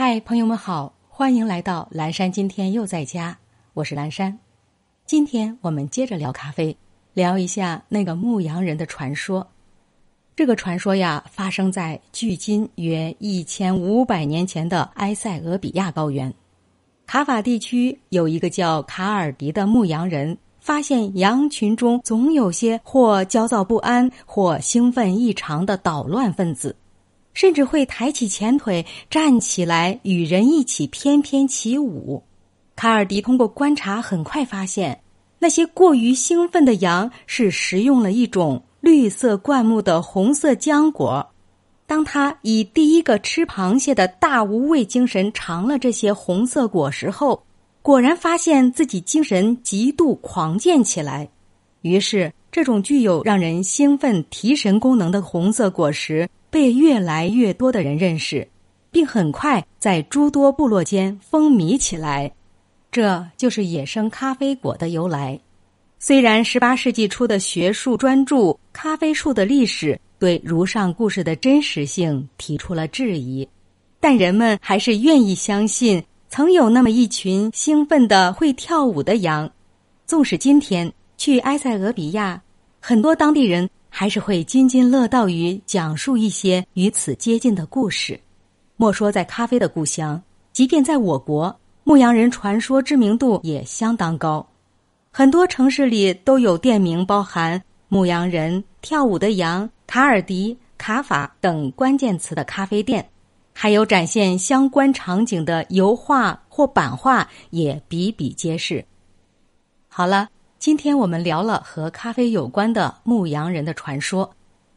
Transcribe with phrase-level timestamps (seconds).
[0.00, 2.30] 嗨，朋友们好，欢迎来到蓝山。
[2.30, 3.36] 今天又在家，
[3.74, 4.38] 我是蓝山。
[5.04, 6.76] 今天我们接着聊咖啡，
[7.14, 9.44] 聊一下那个牧羊人的传说。
[10.36, 16.32] 这个传说呀，发生在距今约一千五百年前的埃塞俄比亚高原。
[17.04, 26.76] 卡法地区有一个叫卡尔迪的牧羊人，发现羊群中总有些或焦躁不安，或兴奋异常的捣乱分子。
[27.38, 32.20] 甚至会抬起前腿站起来与人一起翩翩起舞。
[32.74, 35.00] 卡尔迪通过观察，很快发现
[35.38, 41.24] 那些过于兴奋的羊是食用了一种绿色灌木的红色浆果。
[41.86, 47.40] 当他以第一个吃螃蟹的大无畏精神尝了这些红色果实后，
[47.82, 51.28] 果然发现自己精神极度狂健起来。
[51.82, 56.28] 于是，这种具有让人兴奋提神功能的红色果实。
[56.50, 58.48] 被越来越多的人认识，
[58.90, 62.32] 并很快在诸多部落间风靡起来。
[62.90, 65.38] 这就是野生咖啡果的由来。
[65.98, 68.36] 虽然十八世纪初的学术专著
[68.72, 73.46] 《咖啡树的历史》对如上故事的真实性提出了质疑，
[74.00, 79.50] 但人们还是愿意相信曾有那么一群兴奋的会跳舞的羊。
[80.06, 82.40] 纵使今天去埃塞俄比亚，
[82.80, 83.68] 很多当地人。
[83.88, 88.18] 还是会津津乐道于讲述一些与此接近的故事。
[88.76, 90.22] 莫说在咖啡的故乡，
[90.52, 94.46] 即便在我国，牧羊人传说知名度也相当高。
[95.10, 103.08] 很多城市里都有店名包含“牧羊人”“跳舞的羊”“卡尔迪”“卡法”等关键词的咖啡店，
[103.52, 108.84] 还有展现相关场景的油画或版画也比比皆是。
[109.88, 110.28] 好了。
[110.58, 114.28] 今天我们聊了和咖啡有关的牧羊人的传说。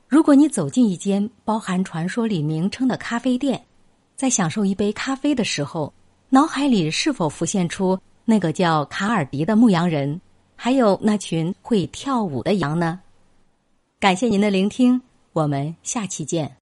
[0.08, 3.60] 如果你走进一间包含传说里名称的咖啡店，
[4.16, 5.92] 在享受一杯咖啡的时候，
[6.30, 10.22] 脑海里是否浮现出那个叫卡尔迪的牧羊人，
[10.56, 13.00] 还有那群会跳舞的羊呢？
[14.00, 15.02] 感谢您的聆听，
[15.34, 16.61] 我们下期见。